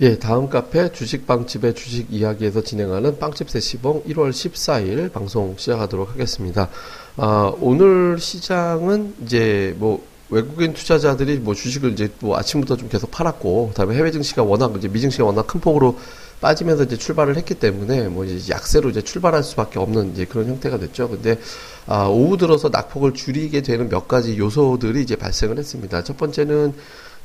[0.00, 6.68] 예, 다음 카페 주식빵집의 주식 이야기에서 진행하는 빵집 세시봉 1월 14일 방송 시작하도록 하겠습니다.
[7.16, 13.70] 아, 오늘 시장은 이제 뭐 외국인 투자자들이 뭐 주식을 이제 뭐 아침부터 좀 계속 팔았고,
[13.70, 15.98] 그다음에 해외 증시가 워낙 이제 미증시가 워낙 큰 폭으로
[16.40, 20.78] 빠지면서 이제 출발을 했기 때문에 뭐 이제 약세로 이제 출발할 수밖에 없는 이제 그런 형태가
[20.78, 21.08] 됐죠.
[21.08, 21.40] 근데
[21.86, 26.04] 아, 오후 들어서 낙폭을 줄이게 되는 몇 가지 요소들이 이제 발생을 했습니다.
[26.04, 26.74] 첫 번째는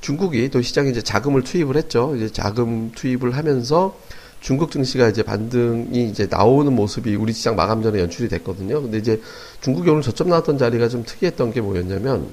[0.03, 2.13] 중국이 또 시장에 이제 자금을 투입을 했죠.
[2.15, 3.97] 이제 자금 투입을 하면서
[4.41, 8.81] 중국 증시가 이제 반등이 이제 나오는 모습이 우리 시장 마감 전에 연출이 됐거든요.
[8.81, 9.21] 근데 이제
[9.61, 12.27] 중국이 오늘 저점 나왔던 자리가 좀 특이했던 게 뭐였냐면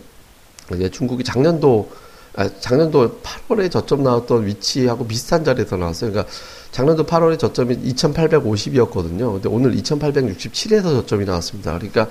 [0.74, 1.90] 이제 중국이 작년도
[2.34, 6.10] 아, 작년도 8월에 저점 나왔던 위치하고 비슷한 자리에서 나왔어요.
[6.10, 6.32] 그러니까
[6.72, 9.32] 작년도 8월에 저점이 2,850이었거든요.
[9.34, 11.74] 근데 오늘 2,867에서 저점이 나왔습니다.
[11.74, 12.08] 그러니까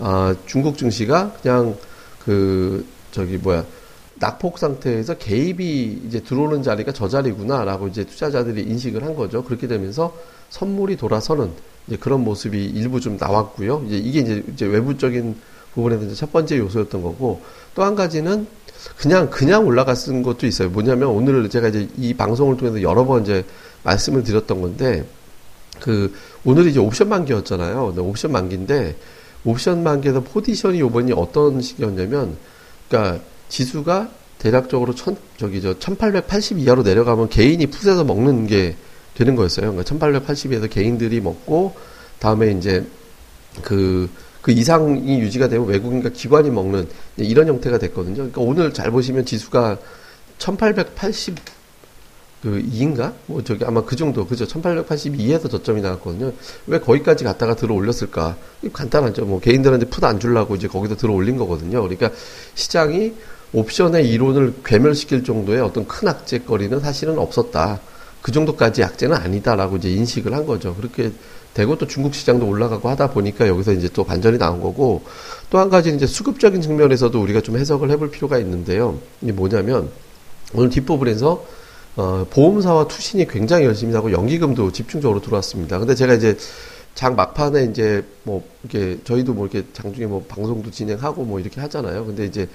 [0.00, 1.76] 아, 중국 증시가 그냥
[2.24, 3.64] 그 저기 뭐야
[4.20, 9.44] 낙폭 상태에서 개입이 이제 들어오는 자리가 저 자리구나라고 이제 투자자들이 인식을 한 거죠.
[9.44, 10.14] 그렇게 되면서
[10.50, 11.50] 선물이 돌아서는
[11.86, 13.84] 이제 그런 모습이 일부 좀 나왔고요.
[13.86, 15.36] 이제 이게 이제, 이제 외부적인
[15.74, 17.40] 부분에서 첫 번째 요소였던 거고
[17.74, 18.46] 또 한 가지는
[18.96, 20.70] 그냥 그냥 올라갔은 것도 있어요.
[20.70, 23.44] 뭐냐면 오늘 제가 이제 이 방송을 통해서 여러 번 이제
[23.84, 25.04] 말씀을 드렸던 건데
[25.80, 26.12] 그
[26.44, 27.94] 오늘이 이제 옵션 만기였잖아요.
[27.96, 28.96] 옵션 만기인데
[29.44, 32.36] 옵션 만기에서 포지션이 요번이 어떤 식이었냐면
[32.88, 38.76] 그러니까 지수가 대략적으로 천, 저기 저 1880 이하로 내려가면 개인이 푸세서 먹는 게
[39.14, 39.72] 되는 거였어요.
[39.72, 41.74] 그러니까 1880에서 개인들이 먹고
[42.20, 42.86] 다음에 이제
[43.62, 44.08] 그,
[44.42, 48.14] 그 이상이 유지가 되면 외국인과 기관이 먹는 이런 형태가 됐거든요.
[48.14, 49.78] 그러니까 오늘 잘 보시면 지수가
[50.38, 51.36] 1880
[52.42, 53.14] 그 2인가?
[53.26, 54.46] 뭐 저기 아마 그 정도 그죠?
[54.46, 56.32] 1882에서 저점이 나왔거든요.
[56.68, 58.36] 왜 거기까지 갔다가 들어 올렸을까?
[58.72, 59.24] 간단하죠.
[59.24, 61.82] 뭐 개인들한테 put 안 주려고 이제 거기다 들어 올린 거거든요.
[61.82, 62.12] 그러니까
[62.54, 63.14] 시장이
[63.52, 67.80] 옵션의 이론을 괴멸시킬 정도의 어떤 큰 악재거리는 사실은 없었다.
[68.20, 70.74] 그 정도까지 악재는 아니다라고 이제 인식을 한 거죠.
[70.74, 71.12] 그렇게
[71.54, 75.02] 되고 또 중국 시장도 올라가고 하다 보니까 여기서 이제 또 반전이 나온 거고
[75.50, 78.98] 또 한 가지는 이제 수급적인 측면에서도 우리가 좀 해석을 해볼 필요가 있는데요.
[79.22, 79.90] 이게 뭐냐면
[80.54, 81.44] 오늘 뒷부분에서
[81.96, 85.78] 어, 보험사와 투신이 굉장히 열심히 하고 연기금도 집중적으로 들어왔습니다.
[85.78, 86.36] 근데 제가 이제
[86.94, 92.04] 장 막판에 이제 뭐 이렇게 저희도 뭐 이렇게 장중에 뭐 방송도 진행하고 뭐 이렇게 하잖아요.
[92.04, 92.48] 근데 이제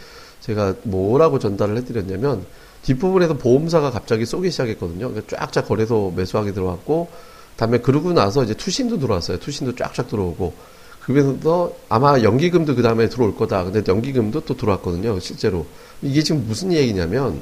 [0.44, 2.46] 제가 뭐라고 전달을 해드렸냐면
[2.84, 5.10] 뒷부분에서 보험사가 갑자기 쏘기 시작했거든요.
[5.10, 7.08] 그러니까 쫙쫙 거래소 매수하게 들어왔고
[7.56, 9.40] 다음에 그러고 나서 이제 투신도 들어왔어요.
[9.40, 10.54] 투신도 쫙쫙 들어오고
[11.02, 13.64] 그러면서 아마 연기금도 그 다음에 들어올 거다.
[13.64, 15.20] 근데 연기금도 또 들어왔거든요.
[15.20, 15.66] 실제로
[16.02, 17.42] 이게 지금 무슨 얘기냐면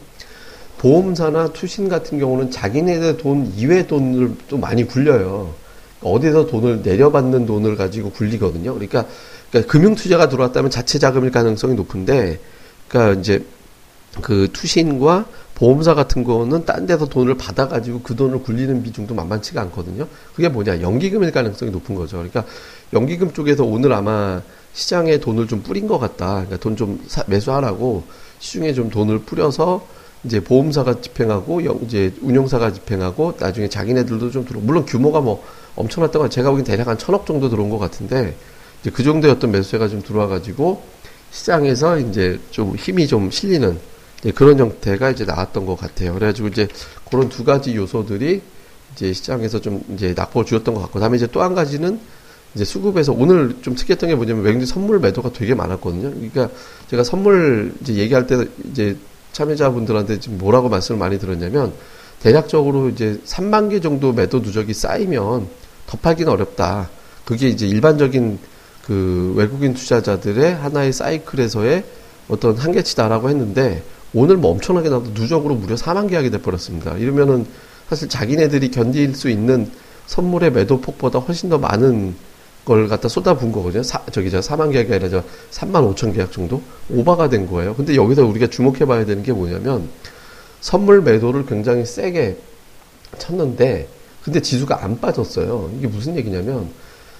[0.77, 5.53] 보험사나 투신 같은 경우는 자기네들 돈 이외 돈을 또 많이 굴려요.
[6.01, 8.73] 어디서 돈을 내려받는 돈을 가지고 굴리거든요.
[8.73, 9.05] 그러니까,
[9.49, 12.39] 그러니까 금융 투자가 들어왔다면 자체 자금일 가능성이 높은데
[12.91, 13.45] 그러니까 이제
[14.21, 15.25] 그 투신과
[15.55, 20.07] 보험사 같은 거는 딴 데서 돈을 받아가지고 그 돈을 굴리는 비중도 만만치가 않거든요.
[20.35, 22.17] 그게 뭐냐 연기금일 가능성이 높은 거죠.
[22.17, 22.43] 그러니까
[22.91, 24.41] 연기금 쪽에서 오늘 아마
[24.73, 26.33] 시장에 돈을 좀 뿌린 것 같다.
[26.33, 28.03] 그러니까 돈 좀 매수하라고
[28.39, 29.85] 시중에 좀 돈을 뿌려서
[30.23, 34.59] 이제 보험사가 집행하고 이제 운용사가 집행하고 나중에 자기네들도 좀 들어.
[34.59, 35.43] 물론 규모가 뭐
[35.75, 38.35] 엄청났던 건 제가 보기엔 대략 한 천억 정도 들어온 것 같은데
[38.81, 40.81] 이제 그 정도의 어떤 매수세가 좀 들어와가지고
[41.31, 43.79] 시장에서 이제 좀 힘이 좀 실리는
[44.35, 46.13] 그런 형태가 이제 나왔던 것 같아요.
[46.13, 46.67] 그래가지고 이제
[47.09, 48.41] 그런 두 가지 요소들이
[48.93, 51.99] 이제 시장에서 좀 이제 낙폭을 주었던 것 같고, 다음에 이제 또 한 가지는
[52.53, 56.11] 이제 수급에서 오늘 좀 특이했던 게 뭐냐면 외국인 선물 매도가 되게 많았거든요.
[56.11, 56.49] 그러니까
[56.89, 58.97] 제가 선물 이제 얘기할 때 이제
[59.31, 61.71] 참여자분들한테 지금 뭐라고 말씀을 많이 들었냐면
[62.21, 65.47] 대략적으로 이제 3만 개 정도 매도 누적이 쌓이면
[65.87, 66.89] 더 팔기는 어렵다.
[67.23, 68.37] 그게 이제 일반적인
[68.91, 71.85] 그 외국인 투자자들의 하나의 사이클에서의
[72.27, 73.81] 어떤 한계치다라고 했는데
[74.13, 76.97] 오늘 뭐 엄청나게 나도 누적으로 무려 4만 계약이 돼버렸습니다.
[76.97, 77.45] 이러면은
[77.87, 79.71] 사실 자기네들이 견딜 수 있는
[80.07, 82.15] 선물의 매도 폭보다 훨씬 더 많은
[82.65, 83.81] 걸 갖다 쏟아부은 거거든요.
[83.81, 87.73] 사, 저기 저 4만 계약이 아니라 저 3만 5천 계약 정도 오버가 된 거예요.
[87.75, 89.87] 근데 여기서 우리가 주목해 봐야 되는 게 뭐냐면
[90.59, 92.37] 선물 매도를 굉장히 세게
[93.19, 93.87] 쳤는데
[94.21, 95.71] 근데 지수가 안 빠졌어요.
[95.77, 96.69] 이게 무슨 얘기냐면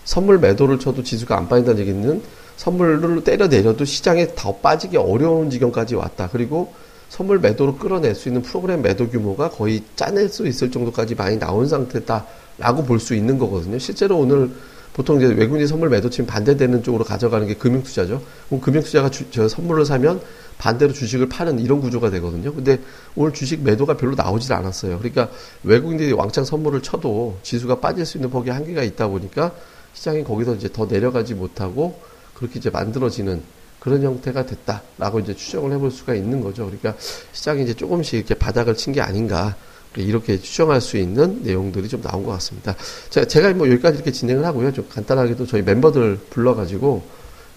[0.03, 2.21] 선물 매도를 쳐도 지수가 안 빠진다는 얘기는
[2.57, 6.30] 선물을 때려 내려도 시장에 더 빠지기 어려운 지경까지 왔다.
[6.31, 6.74] 그리고
[7.09, 11.68] 선물 매도로 끌어낼 수 있는 프로그램 매도 규모가 거의 짜낼 수 있을 정도까지 많이 나온
[11.68, 13.77] 상태다라고 볼 수 있는 거거든요.
[13.80, 14.50] 실제로 오늘
[14.94, 18.21] 보통 이제 외국인 선물 매도 치면 반대되는 쪽으로 가져가는 게 금융 투자죠.
[18.48, 20.21] 그럼 금융 투자가 주, 저 선물을 사면
[20.57, 22.53] 반대로 주식을 파는 이런 구조가 되거든요.
[22.53, 22.80] 근데
[23.15, 24.98] 오늘 주식 매도가 별로 나오질 않았어요.
[25.00, 25.30] 그러니까
[25.63, 29.53] 외국인들이 왕창 선물을 쳐도 지수가 빠질 수 있는 폭이 한계가 있다 보니까
[29.93, 31.99] 시장이 거기서 이제 더 내려가지 못하고
[32.33, 33.41] 그렇게 이제 만들어지는
[33.79, 36.65] 그런 형태가 됐다라고 이제 추정을 해볼 수가 있는 거죠.
[36.65, 36.95] 그러니까
[37.33, 39.55] 시장이 이제 조금씩 이렇게 바닥을 친 게 아닌가
[39.97, 42.75] 이렇게 추정할 수 있는 내용들이 좀 나온 것 같습니다.
[43.09, 44.71] 제가, 제가 뭐 여기까지 이렇게 진행을 하고요.
[44.71, 47.01] 좀 간단하게도 저희 멤버들 불러가지고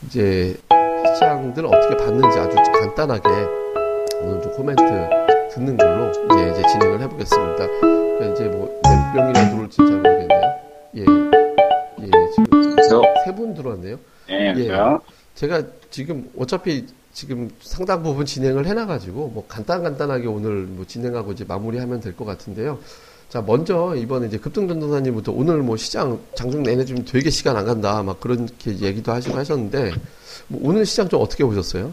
[0.07, 0.57] 이제
[1.15, 3.29] 시장들 어떻게 봤는지 아주 간단하게
[4.23, 4.83] 오늘 좀 코멘트
[5.55, 7.67] 듣는 걸로 이제, 이제 진행을 해보겠습니다.
[7.81, 10.41] 그러니까 이제 뭐 몇 명이나 들어올지 잘 모르겠네요.
[10.97, 11.05] 예,
[13.25, 13.99] 세 분 들어왔네요.
[14.29, 14.69] 네, 예,
[15.35, 21.45] 제가 지금 어차피 지금 상당 부분 진행을 해놔가지고 뭐 간단 간단하게 오늘 뭐 진행하고 이제
[21.45, 22.79] 마무리하면 될 것 같은데요.
[23.29, 28.03] 자 먼저 이번에 이제 급등전도사님부터 오늘 뭐 시장 장중 내내 좀 되게 시간 안 간다
[28.03, 29.93] 막 그렇게 얘기도 하시고 하셨는데
[30.49, 31.93] 뭐 오늘 시장 좀 어떻게 보셨어요?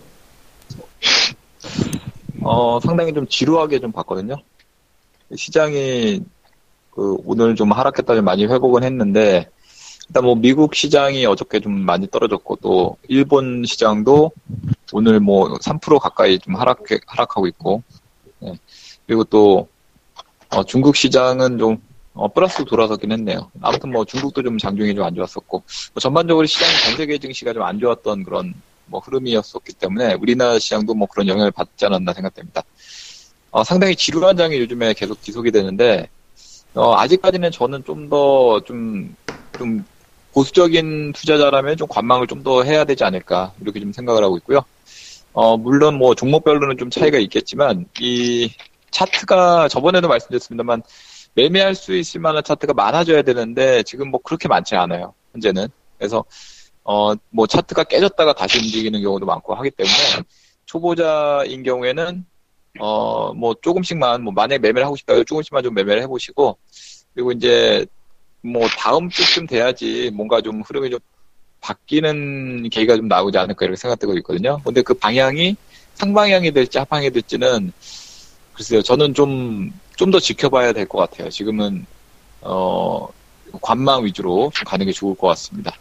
[2.44, 4.36] 어 상당히 좀 지루하게 좀 봤거든요.
[5.36, 6.22] 시장이
[6.92, 9.50] 그 오늘 좀 하락했다 좀 많이 회복은 했는데
[10.10, 14.32] 일단 뭐 미국 시장이 어저께 좀 많이 떨어졌고 또 일본 시장도
[14.94, 17.84] 오늘 뭐 3% 가까이 좀 하락 하락하고 있고
[18.40, 18.54] 네.
[19.08, 19.70] 그리고 또
[20.50, 21.78] 어, 중국 시장은 좀
[22.14, 23.50] 어, 플러스 돌아서긴 했네요.
[23.62, 25.60] 아무튼 뭐 중국도 좀 장중에 좀안 좋았었고
[25.94, 28.54] 뭐 전반적으로 시장 전 세계 증시가 좀 안 좋았던 그런
[28.86, 32.64] 뭐 흐름이었었기 때문에 우리나라 시장도 뭐 그런 영향을 받지 않았나 생각됩니다.
[33.52, 36.10] 어, 상당히 지루한 장이 요즘에 계속 지속이 되는데
[36.74, 39.41] 어, 아직까지는 저는 좀 더 좀, 좀
[40.34, 44.64] 보수적인 투자자라면 좀 관망을 좀 더 해야 되지 않을까 이렇게 좀 생각을 하고 있고요.
[45.34, 48.52] 어, 물론 뭐 종목별로는 좀 차이가 있겠지만 이
[48.90, 50.82] 차트가 저번에도 말씀드렸습니다만
[51.36, 55.14] 매매할 수 있을 만한 차트가 많아져야 되는데 지금 뭐 그렇게 많지 않아요.
[55.34, 55.68] 현재는.
[55.98, 56.26] 그래서
[56.84, 59.96] 어, 뭐 차트가 깨졌다가 다시 움직이는 경우도 많고 하기 때문에
[60.66, 62.26] 초보자인 경우에는
[62.80, 66.58] 어, 뭐 조금씩만 뭐 만약에 매매를 하고 싶다 면 조금씩만 좀 매매를 해 보시고
[67.14, 67.86] 그리고 이제
[68.44, 71.00] 뭐 다음 주쯤 돼야지 뭔가 좀 흐름이 좀
[71.62, 74.60] 바뀌는 계기가 좀 나오지 않을까 이렇게 생각되고 있거든요.
[74.66, 75.56] 근데 그 방향이
[75.96, 77.72] 상방향이 될지 하방향이 될지는
[78.54, 78.82] 글쎄요.
[78.82, 81.30] 저는 좀 좀 더 지켜봐야 될 것 같아요.
[81.30, 81.86] 지금은
[82.42, 83.08] 어
[83.62, 85.74] 관망 위주로 좀 가는 게 좋을 것 같습니다.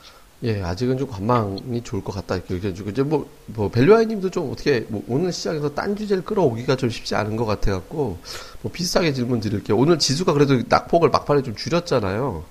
[0.42, 4.86] 예, 아직은 좀 관망이 좋을 것 같다 이렇게 얘기해주고 이제 뭐, 뭐 벨류아이님도 좀 어떻게
[4.88, 8.18] 뭐 오늘 시장에서 딴 주제를 끌어오기가 좀 쉽지 않은 것 같아갖고
[8.62, 9.76] 뭐 비슷하게 질문 드릴게요.
[9.76, 12.44] 오늘 지수가 그래도 낙폭을 막판에 좀 줄였잖아요.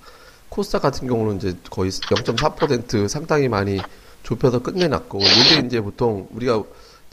[0.50, 3.80] 코스닥 같은 경우는 이제 거의 0.4% 상당히 많이
[4.22, 6.64] 좁혀서 끝내놨고 이게 이제 보통 우리가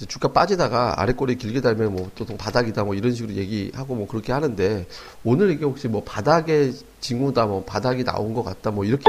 [0.08, 4.30] 주가 빠지다가 아래 꼬리 길게 달면 뭐 보통 바닥이다 뭐 이런 식으로 얘기하고 뭐 그렇게
[4.32, 4.86] 하는데
[5.24, 9.04] 오늘 이게 혹시 뭐 바닥의 징후다 뭐 바닥이 나온 것 같다 뭐 이렇게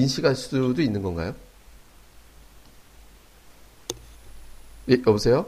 [0.00, 1.34] 인식할 수도 있는 건가요?
[4.90, 5.46] 예, 여보세요?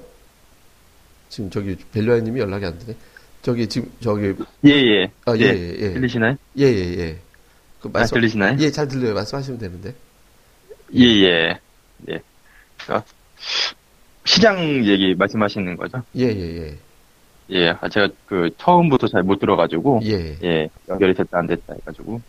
[1.28, 2.94] 지금 저기 벨류아님이 연락이 안 되네.
[3.42, 4.34] 저기 지금 저기
[4.64, 5.10] 예예.
[5.24, 5.92] 아, 예, 예, 예.
[5.94, 6.36] 들리시나요?
[6.58, 7.18] 예, 예, 예.
[7.80, 8.56] 그 말씀, 아, 들리시나요?
[8.60, 9.14] 예, 잘 들려요.
[9.14, 9.94] 말씀하시면 되는데.
[10.94, 11.60] 예, 예.
[12.10, 12.20] 예.
[12.86, 13.00] 그
[14.24, 16.02] 시장 얘기 말씀하시는 거죠?
[16.16, 16.78] 예, 예, 예.
[17.50, 20.38] 예, 아, 제가 그 처음부터 잘 못 들어가지고 예.
[20.44, 22.20] 예, 연결이 됐다 안 됐다 해가지고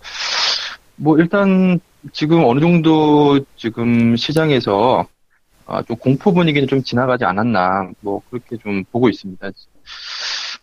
[1.04, 1.80] 뭐 일단
[2.14, 5.06] 지금 어느 정도 지금 시장에서
[5.66, 9.50] 아, 좀 공포 분위기는 좀 지나가지 않았나 뭐 그렇게 좀 보고 있습니다.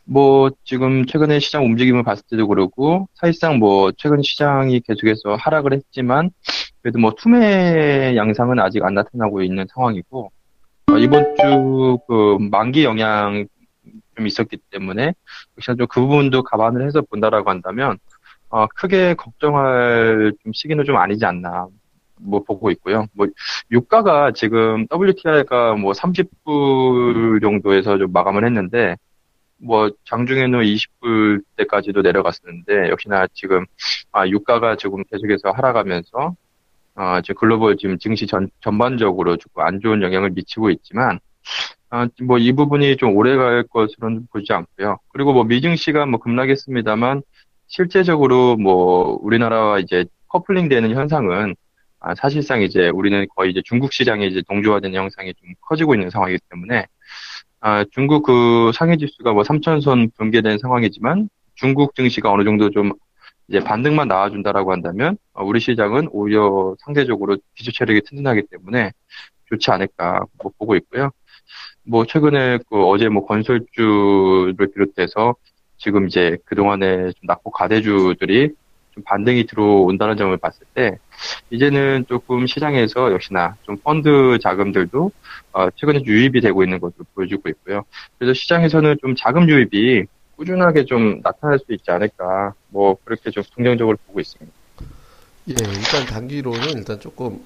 [0.05, 6.31] 뭐 지금 최근에 시장 움직임을 봤을 때도 그렇고 사실상 뭐 최근 시장이 계속해서 하락을 했지만
[6.83, 10.33] 그래도 뭐 투매 양상은 아직 안 나타나고 있는 상황이고
[10.91, 13.47] 어, 이번 주 그 만기 영향
[14.17, 15.13] 좀 있었기 때문에
[15.59, 17.99] 역시나 좀 그 부분도 감안을 해서 본다라고 한다면
[18.51, 21.69] 어, 크게 걱정할 좀 시기는 좀 아니지 않나
[22.17, 23.07] 뭐 보고 있고요.
[23.15, 23.27] 뭐
[23.71, 28.97] 유가가 지금 WTI가 뭐 30불 정도에서 좀 마감을 했는데
[29.59, 33.67] 뭐 장중에는 20불 때까지도 내려갔었는데 역시나 지금
[34.13, 36.35] 아 유가가 지금 계속해서 하락하면서
[36.97, 41.21] 어 지금 글로벌 지금 증시 전 전반적으로 조금 안 좋은 영향을 미치고 있지만
[41.91, 44.99] 아, 뭐, 이 부분이 좀 오래 갈 것으로는 보지 않고요.
[45.09, 47.23] 그리고 뭐, 미증시가 뭐, 급락했습니다만,
[47.71, 51.55] 실제적으로 뭐, 우리나라와 이제 커플링 되는 현상은,
[52.01, 56.41] 아, 사실상 이제 우리는 거의 이제 중국 시장에 이제 동조화되는 형상이 좀 커지고 있는 상황이기
[56.51, 56.87] 때문에,
[57.61, 62.93] 아, 중국 그 상해 지수가 뭐 3천선 붕괴된 상황이지만 중국 증시가 어느 정도 좀
[63.49, 68.93] 이제 반등만 나와준다라고 한다면 어, 우리 시장은 오히려 상대적으로 기초 체력이 튼튼하기 때문에
[69.47, 71.11] 좋지 않을까 뭐 보고 있고요.
[71.85, 75.35] 뭐 최근에 그 어제 뭐 건설주를 비롯해서
[75.81, 78.51] 지금 이제 그동안에 좀 낙폭 가대주들이
[78.93, 80.99] 좀 반등이 들어온다는 점을 봤을 때
[81.51, 85.11] 이제는 조금 시장에서 역시나 좀 펀드 자금들도
[85.53, 87.85] 어, 최근에 유입이 되고 있는 것으로 보여주고 있고요.
[88.19, 90.05] 그래서 시장에서는 좀 자금 유입이
[90.37, 94.53] 꾸준하게 좀 나타날 수 있지 않을까 뭐 그렇게 좀 긍정적으로 보고 있습니다.
[95.49, 97.41] 예, 일단 단기로는 일단 조금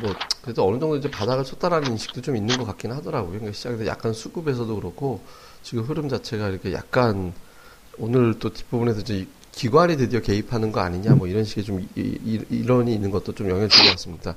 [0.00, 3.30] 뭐 그래도 어느 정도 이제 바닥을 쳤다라는 인식도 좀 있는 것 같긴 하더라고요.
[3.30, 5.22] 그러니까 시장에서 약간 수급에서도 그렇고
[5.64, 7.32] 지금 흐름 자체가 이렇게 약간
[7.98, 12.92] 오늘 또 뒷부분에서 이제 기관이 드디어 개입하는 거 아니냐 뭐 이런 식의 좀 이, 론이
[12.92, 14.34] 있는 것도 좀 영향을 것 같습니다.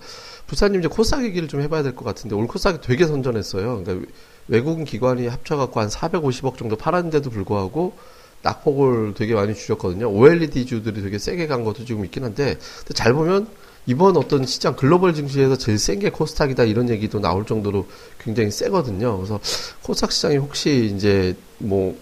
[0.47, 3.83] 부사님 이제 코스닥 얘기를 좀 해봐야 될 것 같은데 오늘 코스닥이 되게 선전했어요.
[3.83, 4.07] 그러니까
[4.47, 7.97] 외국인 기관이 합쳐갖고 한 450억 정도 팔았는데도 불구하고
[8.43, 10.09] 낙폭을 되게 많이 주셨거든요.
[10.09, 12.57] OLED주들이 되게 세게 간 것도 지금 있긴 한데
[12.93, 13.47] 잘 보면
[13.87, 17.87] 이번 어떤 시장 글로벌 증시에서 제일 센 게 코스닥이다 이런 얘기도 나올 정도로
[18.19, 19.15] 굉장히 세거든요.
[19.17, 19.39] 그래서
[19.81, 21.95] 코스닥 시장이 혹시 이제 뭐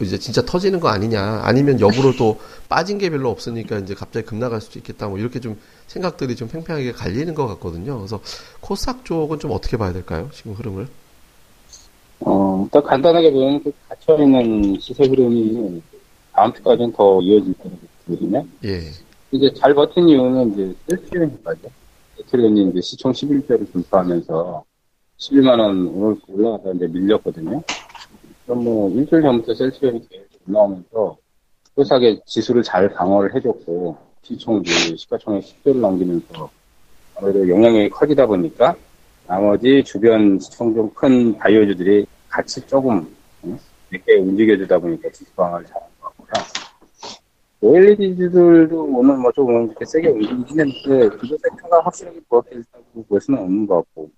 [0.00, 4.36] 이제 진짜 터지는 거 아니냐 아니면 역으로 또 빠진 게 별로 없으니까 이제 갑자기 급
[4.38, 7.96] 나갈 수도 있겠다 뭐 이렇게 좀 생각들이 좀 팽팽하게 갈리는 것 같거든요.
[7.98, 8.20] 그래서
[8.60, 10.28] 코스닥 쪽은 좀 어떻게 봐야 될까요?
[10.32, 10.86] 지금 흐름을?
[12.20, 15.82] 어, 일단 간단하게 보면 그 갇혀있는 시세 흐름이
[16.34, 17.54] 다음 주까지는 더 이어질
[18.06, 18.44] 거거든요.
[18.64, 18.90] 예.
[19.32, 20.74] 이제 잘 버틴 이유는 이제
[21.14, 21.68] 효과죠.
[22.16, 24.64] 셀트리온이 이제 시총 11조를 분포하면서
[25.18, 27.62] 11만원 오늘 올라가다 이제 밀렸거든요.
[28.44, 31.16] 그럼 뭐 일주일 전부터 셀트리온이 계속 올라오면서
[31.76, 36.50] 소사하게 지수를 잘 방어를 해줬고 시총 이제 시가총액 10조를 넘기면서
[37.16, 38.74] 아무래도 영향력이 커지다 보니까
[39.26, 43.14] 나머지 주변 시총 좀 큰 바이오주들이 같이 조금
[43.90, 46.59] 몇개 움직여주다 보니까 지수 방어를 잘한 것 같고요.
[47.62, 53.66] OLED들도 오늘 뭐 조금 이렇게 세게 움직이긴 했는데 기조 섹터가 확실하게 부각했다고 볼 수는 없는
[53.66, 54.10] 것 같고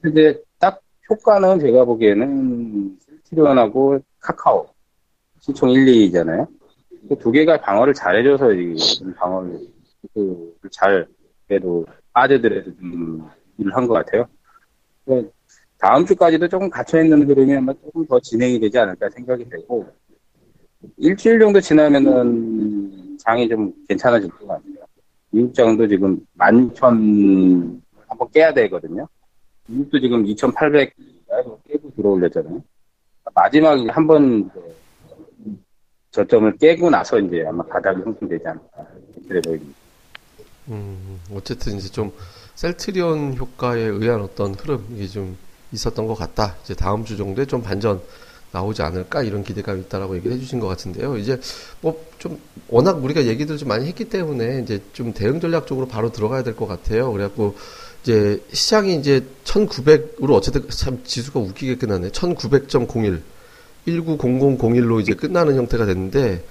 [0.00, 4.66] 근데 딱 효과는 제가 보기에는 실티리온하고 카카오
[5.40, 6.46] 시총 1, 2잖아요.
[7.08, 8.76] 그 두 개가 방어를 잘해줘서 이
[9.16, 9.60] 방어를
[10.14, 11.06] 그 잘
[11.48, 14.26] 그래도 빠져들어도 좀 일을 한 것 같아요.
[15.78, 19.86] 다음 주까지도 조금 갇혀있는 흐름이 아마 조금 더 진행이 되지 않을까 생각이 되고,
[20.96, 24.74] 일주일 정도 지나면은 장이 좀 괜찮아질 것 같아요.
[25.30, 29.08] 미국장도 지금 11,000 한번 깨야 되거든요.
[29.66, 30.94] 미국도 지금 2,800
[31.66, 32.62] 깨고 들어올렸잖아요.
[33.34, 34.50] 마지막 한번
[36.10, 38.86] 저점을 깨고 나서 이제 아마 바닥이 형성되지 않을까
[39.26, 39.78] 그래 보입니다.
[40.68, 42.12] 음, 어쨌든 이제 좀
[42.54, 45.36] 셀트리온 효과에 의한 어떤 흐름이 좀
[45.72, 46.56] 있었던 것 같다.
[46.62, 48.02] 이제 다음 주 정도에 좀 반전
[48.52, 51.16] 나오지 않을까 이런 기대감이 있다라고 얘기를 해주신 것 같은데요.
[51.16, 51.40] 이제
[51.80, 56.44] 뭐 좀 워낙 우리가 얘기들 좀 많이 했기 때문에 이제 좀 대응 전략적으로 바로 들어가야
[56.44, 57.10] 될 것 같아요.
[57.10, 57.56] 그래갖고
[58.04, 62.10] 이제 시장이 이제 1900으로 어쨌든 참 지수가 웃기게 끝났네.
[62.10, 63.20] 1900.01
[63.88, 66.44] 190001로 이제 끝나는 형태가 됐는데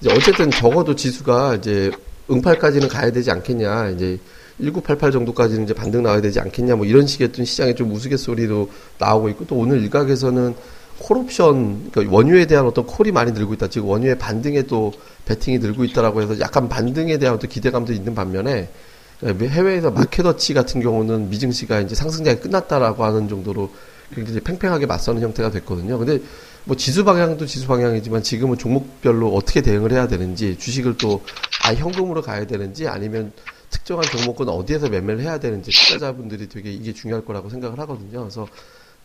[0.00, 1.90] 이제 어쨌든 적어도 지수가 이제
[2.30, 3.90] 응팔까지는 가야 되지 않겠냐.
[3.90, 4.18] 이제
[4.62, 6.76] 1988 정도까지는 이제 반등 나와야 되지 않겠냐.
[6.76, 10.54] 뭐 이런 식의 어떤 시장의 좀 우스갯소리도 나오고 있고 또 오늘 일각에서는
[11.00, 13.68] 콜옵션, 그러니까 원유에 대한 어떤 콜이 많이 늘고 있다.
[13.68, 14.92] 지금 원유의 반등에 또
[15.26, 18.70] 베팅이 늘고 있다라고 해서 약간 반등에 대한 어떤 기대감도 있는 반면에
[19.24, 23.70] 해외에서 마켓워치 같은 경우는 미증시가 이제 상승장이 끝났다라고 하는 정도로
[24.14, 25.98] 굉장히 팽팽하게 맞서는 형태가 됐거든요.
[25.98, 26.20] 근데
[26.64, 31.20] 뭐 지수 방향도 지수 방향이지만 지금은 종목별로 어떻게 대응을 해야 되는지 주식을 또
[31.68, 33.30] 아 현금으로 가야 되는지 아니면
[33.68, 38.20] 특정한 종목은 어디에서 매매를 해야 되는지 투자자분들이 되게 이게 중요할 거라고 생각을 하거든요.
[38.20, 38.48] 그래서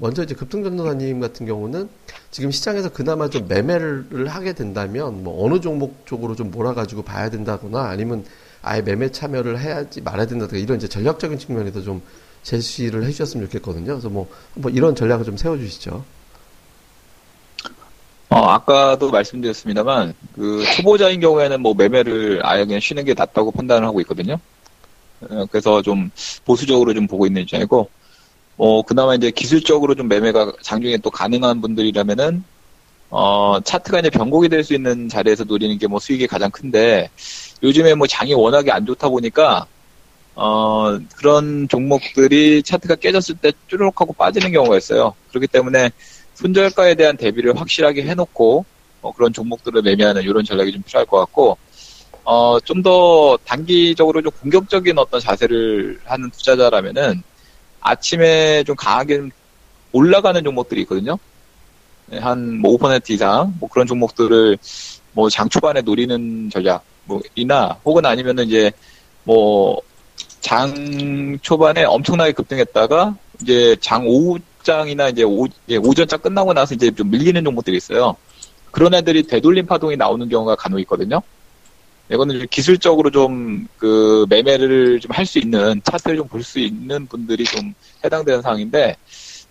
[0.03, 1.87] 먼저 이제 급등전도사님 같은 경우는
[2.29, 7.85] 지금 시장에서 그나마 좀 매매를 하게 된다면 뭐 어느 종목 쪽으로 좀 몰아가지고 봐야 된다거나
[7.85, 8.25] 아니면
[8.61, 12.01] 아예 매매 참여를 해야지 말아야 된다든가 이런 이제 전략적인 측면에서 좀
[12.41, 13.85] 제시를 해주셨으면 좋겠거든요.
[13.85, 16.03] 그래서 뭐 한번 이런 전략을 좀 세워주시죠.
[18.27, 24.01] 어, 아까도 말씀드렸습니다만, 그, 초보자인 경우에는 뭐 매매를 아예 그냥 쉬는 게 낫다고 판단을 하고
[24.01, 24.37] 있거든요.
[25.29, 26.09] 어, 그래서 좀
[26.43, 27.89] 보수적으로 좀 보고 있는 입장이고,
[28.57, 32.43] 어, 그나마 이제 기술적으로 좀 매매가 장중에 또 가능한 분들이라면은,
[33.09, 37.09] 어, 차트가 이제 변곡이 될 수 있는 자리에서 노리는 게 뭐 수익이 가장 큰데,
[37.63, 39.67] 요즘에 뭐 장이 워낙에 안 좋다 보니까,
[40.35, 45.15] 어, 그런 종목들이 차트가 깨졌을 때 쭈르륵 하고 빠지는 경우가 있어요.
[45.29, 45.91] 그렇기 때문에
[46.35, 48.65] 손절가에 대한 대비를 확실하게 해놓고,
[49.01, 51.57] 어, 그런 종목들을 매매하는 이런 전략이 좀 필요할 것 같고,
[52.23, 57.23] 어, 좀 더 단기적으로 좀 공격적인 어떤 자세를 하는 투자자라면은,
[57.83, 59.21] 아침에 좀 강하게
[59.91, 61.17] 올라가는 종목들이 있거든요.
[62.07, 64.57] 네, 한뭐 5% 이상, 뭐 그런 종목들을
[65.13, 68.71] 뭐 장 초반에 노리는 전략, 뭐, 이나, 혹은 아니면은 이제,
[69.23, 69.79] 뭐,
[70.41, 77.09] 장 초반에 엄청나게 급등했다가 이제 장 오후장이나 이제 오, 예, 오전장 끝나고 나서 이제 좀
[77.09, 78.15] 밀리는 종목들이 있어요.
[78.71, 81.21] 그런 애들이 되돌림 파동이 나오는 경우가 간혹 있거든요.
[82.11, 87.43] 이거는 기술적으로 좀 그 매매를 좀 할 수 있는 차트를 좀 볼 수 있는 분들이
[87.45, 88.95] 좀 해당되는 상황인데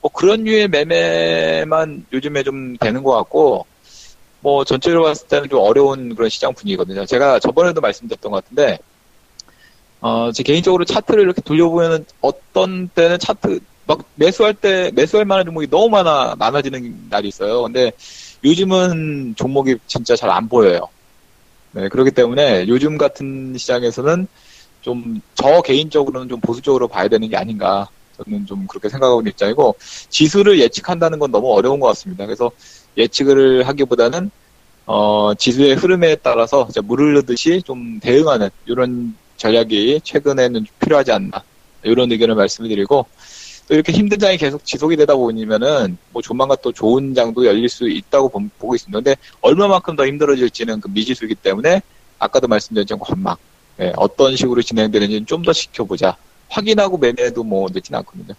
[0.01, 3.67] 뭐 그런 류의 매매만 요즘에 좀 되는 것 같고
[4.41, 7.07] 뭐 전체로 봤을 때는 좀 어려운 그런 시장 분위기거든요.
[7.07, 8.79] 제가 저번에도 말씀드렸던 것 같은데
[10.01, 15.69] 어, 제 개인적으로 차트를 이렇게 돌려보면 어떤 때는 차트 막 매수할 때 매수할 만한 종목이
[15.71, 17.63] 너무 많아 많아지는 날이 있어요.
[17.63, 17.93] 근데
[18.45, 20.81] 요즘은 종목이 진짜 잘 안 보여요.
[21.73, 24.27] 네, 그렇기 때문에 요즘 같은 시장에서는
[24.83, 29.75] 좀 저 개인적으로는 좀 보수적으로 봐야 되는 게 아닌가 저는 좀 그렇게 생각하고 있는 입장이고
[30.09, 32.27] 지수를 예측한다는 건 너무 어려운 것 같습니다.
[32.27, 32.51] 그래서
[32.97, 34.31] 예측을 하기보다는
[34.87, 41.43] 어, 지수의 흐름에 따라서 물을 넣듯이 좀 대응하는 이런 전략이 최근에는 필요하지 않나
[41.83, 43.07] 이런 의견을 말씀드리고
[43.69, 47.89] 또 이렇게 힘든 장이 계속 지속이 되다 보면은 뭐 조만간 또 좋은 장도 열릴 수
[47.89, 48.29] 있다고
[48.59, 48.99] 보고 있습니다.
[48.99, 51.81] 근데 얼마만큼 더 힘들어질지는 그 미지수이기 때문에
[52.19, 53.37] 아까도 말씀드린 좀 관망
[53.81, 56.17] 예, 어떤 식으로 진행되는지는 좀 더 지켜보자.
[56.49, 58.35] 확인하고 매매도 뭐 늦진 않거든요.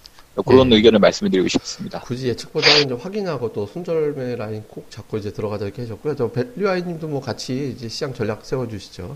[0.45, 0.75] 그런 네.
[0.77, 1.99] 의견을 말씀드리고 싶습니다.
[2.01, 6.15] 굳이 예측보다는 좀 확인하고 또 순절매 라인 꼭 잡고 이제 들어가자 이렇게 하셨고요.
[6.15, 9.15] 저 벨류아이님도 뭐 같이 이제 시장 전략 세워주시죠.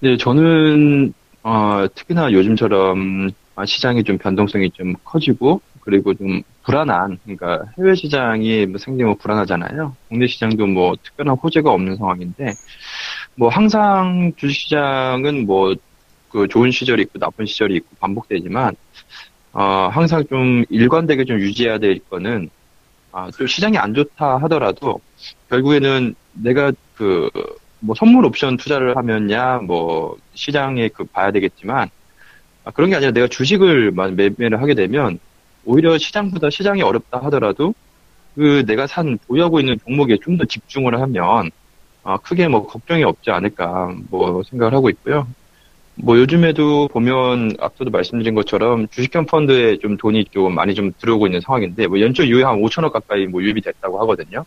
[0.00, 1.14] 네, 저는
[1.44, 3.30] 어, 특히나 요즘처럼
[3.66, 9.96] 시장이 좀 변동성이 좀 커지고 그리고 좀 불안한 그러니까 해외 시장이 뭐 상당히 뭐 불안하잖아요.
[10.08, 12.54] 국내 시장도 뭐 특별한 호재가 없는 상황인데
[13.34, 15.74] 뭐 항상 주식 시장은 뭐
[16.32, 18.74] 그 좋은 시절이 있고 나쁜 시절이 있고 반복되지만
[19.52, 22.48] 어, 항상 좀 일관되게 좀 유지해야 될 거는
[23.12, 25.00] 아, 또 시장이 안 좋다 하더라도
[25.50, 27.28] 결국에는 내가 그
[27.84, 31.90] 뭐 선물 옵션 투자를 하면야 뭐 시장에 그 봐야 되겠지만
[32.64, 35.18] 아, 그런 게 아니라 내가 주식을 매매를 하게 되면
[35.64, 37.74] 오히려 시장보다 시장이 어렵다 하더라도
[38.34, 41.50] 그 내가 산 보유하고 있는 종목에 좀 더 집중을 하면
[42.04, 45.26] 아, 크게 뭐 걱정이 없지 않을까 뭐 생각을 하고 있고요.
[45.94, 51.40] 뭐 요즘에도 보면 앞서도 말씀드린 것처럼 주식형 펀드에 좀 돈이 좀 많이 좀 들어오고 있는
[51.42, 54.44] 상황인데 뭐 연초 이후에 한 5천억 가까이 뭐 유입이 됐다고 하거든요.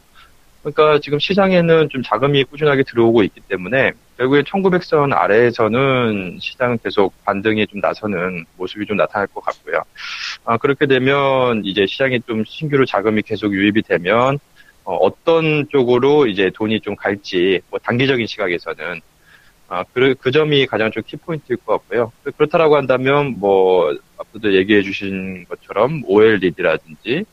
[0.65, 7.67] 그러니까 지금 시장에는 좀 자금이 꾸준하게 들어오고 있기 때문에 결국에 1900선 아래에서는 시장은 계속 반등이
[7.67, 9.83] 좀 나서는 모습이 좀 나타날 것 같고요.
[10.43, 14.39] 아, 그렇게 되면 이제 시장에 좀 신규로 자금이 계속 유입이 되면
[14.85, 19.01] 어, 떤 쪽으로 이제 돈이 좀 갈지 뭐 단기적인 시각에서는
[19.67, 22.11] 아, 그, 그 점이 가장 좀 키포인트일 것 같고요.
[22.37, 27.25] 그렇다라고 한다면, 뭐, 앞서도 얘기해 주신 것처럼, OLED라든지,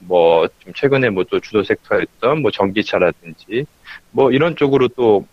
[0.00, 3.66] 뭐, 좀 최근에 뭐 또 주도 섹터였던 뭐 전기차라든지,
[4.12, 5.26] 뭐 이런 쪽으로 또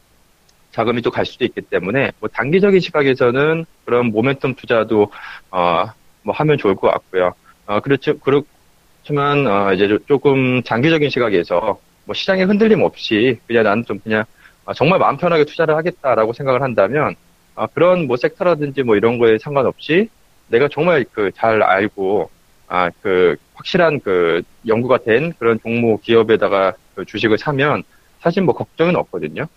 [0.71, 5.11] 자금이 또 갈 수도 있기 때문에, 뭐 단기적인 시각에서는 그런 모멘텀 투자도,
[5.51, 5.85] 어,
[6.23, 7.33] 뭐 하면 좋을 것 같고요.
[7.67, 13.99] 어, 그렇죠, 그렇지만, 어, 이제 조금 장기적인 시각에서, 뭐 시장에 흔들림 없이, 그냥 나는 좀
[13.99, 14.25] 그냥
[14.65, 17.15] 아, 정말 마음 편하게 투자를 하겠다라고 생각을 한다면
[17.55, 20.09] 아, 그런 뭐 섹터라든지 뭐 이런 거에 상관없이
[20.47, 22.29] 내가 정말 그 잘 알고
[22.67, 27.83] 아 그 확실한 그 연구가 된 그런 종목 기업에다가 그 주식을 사면
[28.19, 29.47] 사실 뭐 걱정은 없거든요.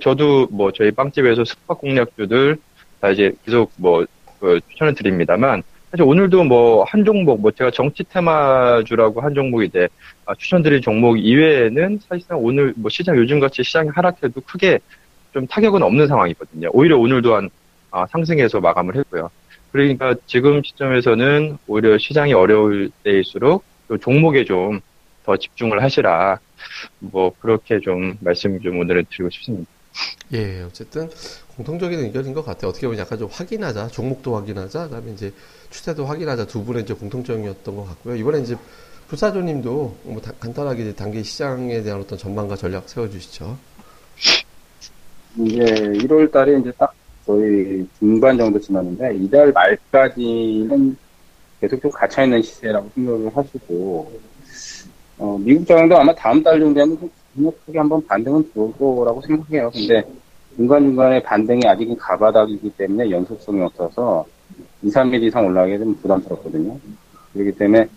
[0.00, 2.56] 저도 뭐 저희 빵집에서 숙박 공략주들
[3.00, 4.04] 다 이제 계속 뭐
[4.44, 9.88] 그 추천을 드립니다만 사실 오늘도 뭐 한 종목, 뭐 제가 정치 테마주라고 한 종목인데
[10.26, 14.80] 아, 추천드릴 종목 이외에는 사실상 오늘 뭐 시장 요즘같이 시장이 하락해도 크게
[15.32, 16.68] 좀 타격은 없는 상황이거든요.
[16.72, 17.48] 오히려 오늘 또한
[17.90, 19.30] 아, 상승해서 마감을 했고요.
[19.74, 23.64] 그러니까 지금 시점에서는 오히려 시장이 어려울 때일수록
[24.00, 24.80] 종목에 좀
[25.24, 26.38] 더 집중을 하시라.
[26.98, 29.70] 뭐 그렇게 좀 말씀 좀 오늘은 드리고 싶습니다.
[30.32, 31.08] 예, 어쨌든
[31.56, 32.70] 공통적인 의견인 것 같아요.
[32.70, 35.32] 어떻게 보면 약간 좀 확인하자, 종목도 확인하자, 그다음에 이제
[35.70, 38.16] 추세도 확인하자 두 분의 이제 공통점이었던 것 같고요.
[38.16, 38.56] 이번에 이제
[39.08, 43.56] 부사조님도 뭐 다, 간단하게 단기 시장에 대한 어떤 전망과 전략 세워주시죠.
[45.38, 46.94] 이제 1월 달에 이제 딱
[47.26, 50.96] 거의 중반 정도 지났는데 이달 말까지는
[51.60, 54.12] 계속 좀 갇혀있는 시세라고 생각을 하시고
[55.18, 56.98] 어, 미국 장도 아마 다음 달 정도에는
[57.34, 59.70] 강력하게 한번 반등은 들어올 거라고 생각해요.
[59.72, 60.02] 근데
[60.56, 64.24] 중간중간에 반등이 아직은 가바닥이기 때문에 연속성이 없어서
[64.82, 66.78] 2, 3일 이상 올라가게 되면 부담스럽거든요.
[67.32, 67.88] 그렇기 때문에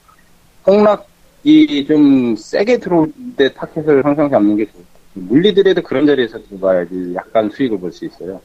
[0.64, 7.50] 폭락이 좀 세게 들어올 때 타켓을 항상 잡는 게 좋고 물리더라도 그런 자리에서 들어가야지 약간
[7.50, 8.40] 수익을 볼 수 있어요.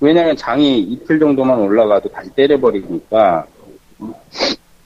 [0.00, 3.46] 왜냐하면 장이 이틀 정도만 올라가도 다시 때려버리니까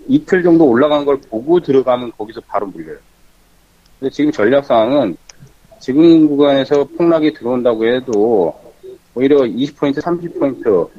[0.09, 2.99] 이틀 정도 올라간 걸 보고 들어가면 거기서 바로 물려요.
[3.99, 5.17] 근데 지금 전략 상황은
[5.79, 8.55] 지금 구간에서 폭락이 들어온다고 해도
[9.15, 10.91] 오히려 20포인트, 30포인트,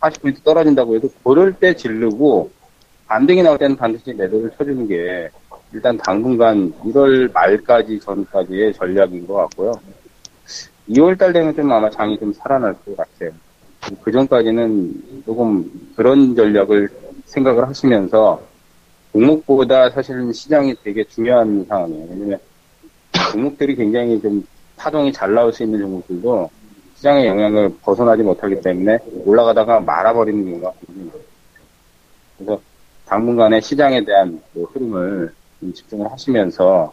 [0.00, 2.50] 40포인트 떨어진다고 해도 그럴 때 질르고
[3.08, 5.28] 반등이 나올 때는 반드시 매도를 쳐주는 게
[5.72, 9.72] 일단 당분간 1월 말까지 전까지의 전략인 것 같고요.
[10.88, 13.32] 2월 달 되면 좀 아마 장이 좀 살아날 것 같아요.
[14.02, 16.88] 그 전까지는 조금 그런 전략을
[17.26, 18.40] 생각을 하시면서
[19.12, 22.06] 종목보다 사실은 시장이 되게 중요한 상황이에요.
[22.10, 22.38] 왜냐면
[23.32, 24.46] 종목들이 굉장히 좀
[24.76, 26.50] 파동이 잘 나올 수 있는 종목들도
[26.96, 31.18] 시장의 영향을 벗어나지 못하기 때문에 올라가다가 말아버리는 경우가 있습니다.
[32.38, 32.60] 그래서
[33.06, 35.32] 당분간의 시장에 대한 그 흐름을
[35.74, 36.92] 집중을 하시면서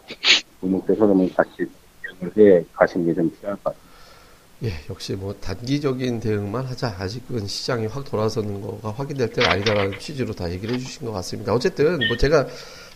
[0.60, 1.62] 종목들 흐름을 같이
[2.38, 3.83] 해 가시는 게 좀 필요할 것 같습니다.
[4.64, 6.96] 예, 역시 뭐 단기적인 대응만 하자.
[6.98, 11.52] 아직은 시장이 확 돌아서는 거가 확인될 때가 아니다라는 취지로 다 얘기를 해주신 것 같습니다.
[11.52, 12.46] 어쨌든 뭐 제가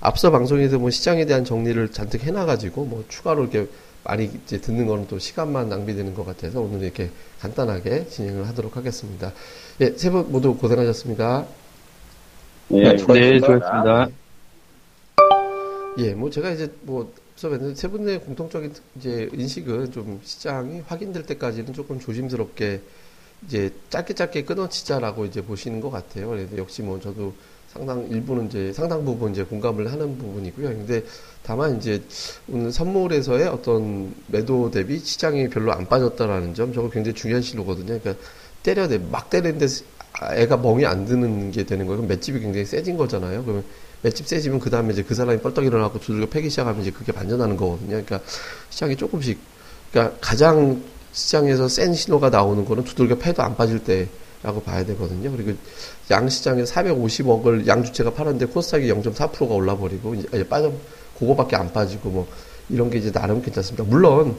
[0.01, 3.69] 앞서 방송에서 뭐 시장에 대한 정리를 잔뜩 해놔가지고 뭐 추가로 이렇게
[4.05, 9.33] 많이 이제 듣는 거는 또 시간만 낭비되는 것 같아서 오늘 이렇게 간단하게 진행을 하도록 하겠습니다.
[9.83, 11.45] 예, 세 분 모두 고생하셨습니다.
[12.71, 14.09] 예, 네, 수고하셨습니다.
[15.99, 17.13] 예, 뭐 제가 이제 뭐
[17.47, 22.81] 뵀는데 세 분의 공통적인 이제 인식은 좀 시장이 확인될 때까지는 조금 조심스럽게
[23.47, 26.29] 이제 짧게 짧게 끊어치자라고 이제 보시는 것 같아요.
[26.31, 27.33] 그래서 역시 뭐 저도
[27.69, 30.69] 상당 일부는 이제 상당 부분 이제 공감을 하는 부분이고요.
[30.69, 31.05] 근데
[31.43, 32.03] 다만 이제
[32.49, 37.99] 오늘 선물에서의 어떤 매도 대비 시장이 별로 안 빠졌다라는 점 저거 굉장히 중요한 실로거든요.
[38.01, 38.15] 그러니까
[38.63, 39.67] 때려내 막 때리는데
[40.35, 41.99] 애가 멍이 안 드는 게 되는 거예요.
[41.99, 43.45] 그럼 맷집이 굉장히 세진 거잖아요.
[43.45, 43.65] 그러면
[44.03, 47.57] 맷집 세지면 그 다음에 이제 그 사람이 뻘떡 일어나고 두들겨 패기 시작하면 이제 그게 반전하는
[47.57, 47.91] 거거든요.
[47.91, 48.21] 그러니까
[48.71, 49.39] 시장이 조금씩
[49.91, 50.83] 그러니까 가장
[51.13, 55.33] 시장에서 센 신호가 나오는 거는 두들겨 패도 안 빠질 때라고 봐야 되거든요.
[55.33, 55.53] 그리고
[56.11, 60.73] 양 시장에서 450억을 양 주체가 팔았는데 코스닥이 0.4%가 올라버리고 이제 빠져
[61.19, 62.29] 그거밖에 안 빠지고 뭐
[62.69, 63.85] 이런 게 이제 나름 괜찮습니다.
[63.85, 64.37] 물론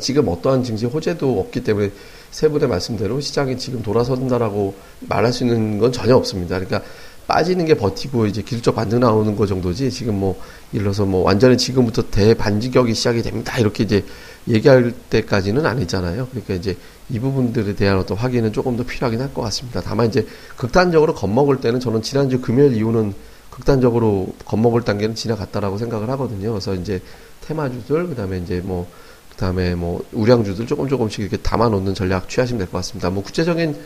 [0.00, 1.90] 지금 어떠한 증시 호재도 없기 때문에
[2.30, 6.58] 세 분의 말씀대로 시장이 지금 돌아선다라고 말할 수 있는 건 전혀 없습니다.
[6.58, 6.82] 그러니까
[7.26, 10.38] 빠지는 게 버티고 이제 기술적 반등 나오는 거 정도지 지금 뭐
[10.72, 14.04] 들어서 뭐 완전히 지금부터 대반지격이 시작이 됩니다 이렇게 이제
[14.48, 16.28] 얘기할 때까지는 아니잖아요.
[16.30, 16.76] 그러니까 이제
[17.08, 19.80] 이 부분들에 대한 어떤 확인은 조금 더 필요하긴 할 것 같습니다.
[19.80, 23.14] 다만 이제 극단적으로 겁먹을 때는 저는 지난주 금요일 이후는
[23.50, 26.50] 극단적으로 겁먹을 단계는 지나갔다라고 생각을 하거든요.
[26.50, 27.00] 그래서 이제
[27.46, 28.86] 테마주들 그다음에 이제 뭐
[29.30, 33.10] 그다음에 뭐 우량주들 조금 조금씩 이렇게 담아 놓는 전략 취하시면 될 것 같습니다.
[33.10, 33.76] 뭐 구체적인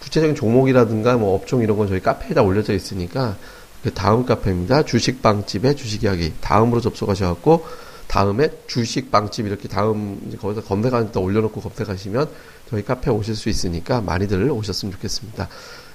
[0.00, 3.36] 구체적인 종목이라든가 뭐 업종 이런 건 저희 카페에다 올려져 있으니까
[3.82, 4.84] 그 다음 카페입니다.
[4.84, 6.32] 주식 빵집의 주식 이야기.
[6.40, 7.64] 다음으로 접속하셔갖고
[8.06, 12.28] 다음에 주식 빵집 이렇게 다음 거기서 검색하는 데 올려놓고 검색하시면
[12.68, 15.48] 저희 카페 오실 수 있으니까 많이들 오셨으면 좋겠습니다.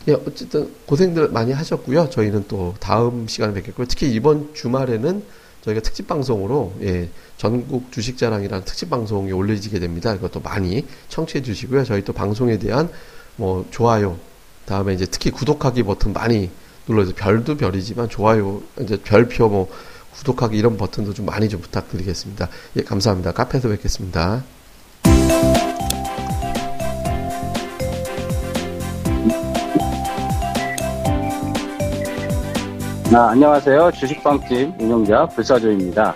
[0.07, 2.09] 예, 어쨌든 고생들 많이 하셨고요.
[2.09, 3.87] 저희는 또 다음 시간에 뵙겠고요.
[3.87, 5.23] 특히 이번 주말에는
[5.63, 10.13] 저희가 특집 방송으로 예, 전국 주식 자랑이라는 특집 방송이 올려지게 됩니다.
[10.13, 11.83] 이것도 많이 청취해 주시고요.
[11.83, 12.89] 저희 또 방송에 대한
[13.37, 14.17] 뭐 좋아요,
[14.65, 16.49] 다음에 이제 특히 구독하기 버튼 많이
[16.87, 17.15] 눌러주세요.
[17.15, 19.69] 별도 별이지만 좋아요, 이제 별표 뭐
[20.13, 22.47] 구독하기 이런 버튼도 좀 많이 좀 부탁드리겠습니다.
[22.77, 23.31] 예, 감사합니다.
[23.33, 24.43] 카페에서 뵙겠습니다.
[33.13, 33.91] 아, 안녕하세요.
[33.91, 36.15] 주식방집 운영자 불사조입니다.